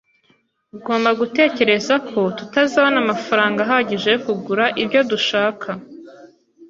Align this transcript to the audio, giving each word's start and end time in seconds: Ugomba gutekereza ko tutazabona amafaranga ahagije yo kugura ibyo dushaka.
Ugomba 0.77 1.09
gutekereza 1.19 1.93
ko 2.09 2.19
tutazabona 2.37 2.97
amafaranga 3.05 3.59
ahagije 3.63 4.07
yo 4.13 4.19
kugura 4.25 4.65
ibyo 4.81 5.01
dushaka. 5.11 5.69